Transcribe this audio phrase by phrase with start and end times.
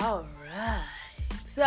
[0.00, 0.82] All right.
[1.46, 1.66] So,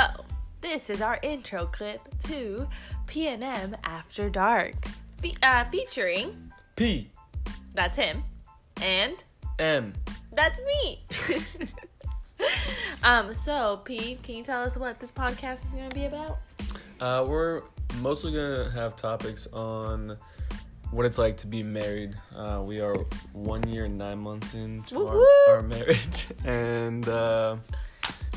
[0.62, 2.68] this is our intro clip to
[3.08, 4.76] PNM After Dark,
[5.22, 7.12] Fe- uh, featuring P
[7.74, 8.24] that's him,
[8.82, 9.24] and
[9.60, 9.94] M.
[10.34, 11.04] that's me.
[13.04, 13.34] um.
[13.34, 16.40] So, P, can you tell us what this podcast is going to be about?
[17.00, 17.64] Uh, we're
[18.00, 20.18] mostly gonna have topics on
[20.92, 22.16] what it's like to be married.
[22.36, 22.96] Uh, we are
[23.34, 27.56] one year and nine months into our, our marriage, and uh,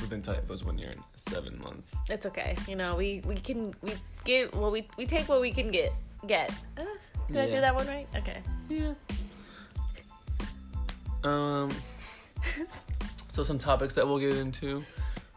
[0.01, 0.49] we've been tight.
[0.49, 1.97] Was one year and seven months.
[2.09, 2.57] It's okay.
[2.69, 3.93] You know, we we can we
[4.25, 5.93] get well we we take what we can get
[6.27, 6.51] get.
[6.77, 6.85] Uh,
[7.29, 8.07] did I do that one right?
[8.17, 8.39] Okay.
[8.69, 8.95] Yeah.
[11.23, 11.71] Um.
[13.29, 14.85] so some topics that we'll get into: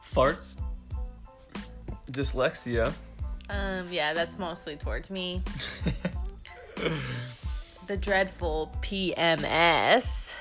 [0.04, 0.58] farts,
[2.12, 2.94] dyslexia.
[3.50, 3.88] Um.
[3.92, 5.42] Yeah, that's mostly towards me.
[7.88, 10.36] The dreadful PMS.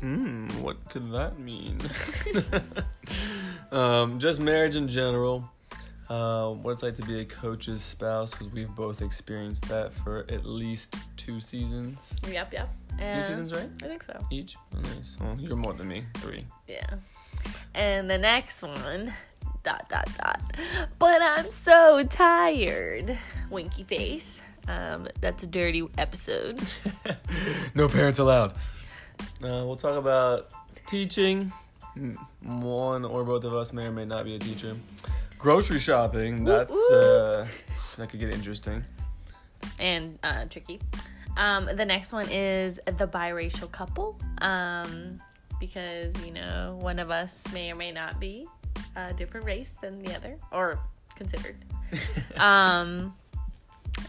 [0.00, 1.78] Hmm, what could that mean?
[3.72, 5.48] um, just marriage in general.
[6.08, 10.24] Uh, what it's like to be a coach's spouse because we've both experienced that for
[10.30, 12.16] at least two seasons.
[12.30, 12.52] Yep.
[12.52, 12.74] Yep.
[12.98, 13.68] Two seasons, right?
[13.82, 14.18] I think so.
[14.30, 14.56] Each.
[14.74, 15.16] Oh, nice.
[15.20, 16.04] Well, you're more than me.
[16.14, 16.46] Three.
[16.66, 16.86] Yeah.
[17.74, 19.12] And the next one.
[19.62, 20.40] Dot dot dot.
[20.98, 23.18] But I'm so tired.
[23.50, 24.40] Winky face.
[24.66, 26.58] Um, that's a dirty episode.
[27.74, 28.54] no parents allowed.
[29.42, 30.52] Uh, we'll talk about
[30.86, 31.52] teaching.
[31.96, 34.76] Mm, One or both of us may or may not be a teacher.
[35.38, 36.44] Grocery shopping.
[36.44, 37.46] That's uh,
[37.96, 38.84] that could get interesting.
[39.80, 40.80] and uh, tricky.
[41.36, 45.20] Um, the next one is the biracial couple, um,
[45.60, 48.46] because you know one of us may or may not be
[48.96, 50.80] a different race than the other, or
[51.14, 51.56] considered.
[52.36, 53.14] um,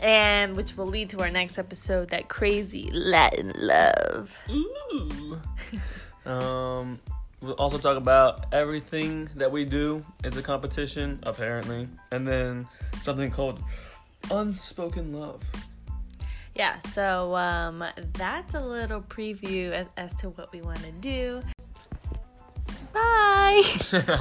[0.02, 4.38] and which will lead to our next episode, that crazy Latin love.
[4.50, 5.42] Ooh.
[6.26, 7.00] um,
[7.42, 12.68] we'll also talk about everything that we do is a competition, apparently, and then
[13.02, 13.62] something called
[14.32, 15.42] unspoken love.
[16.56, 21.42] Yeah, so um, that's a little preview as, as to what we want to do.
[22.92, 23.62] Bye.